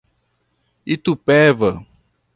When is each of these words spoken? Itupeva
Itupeva 0.93 1.69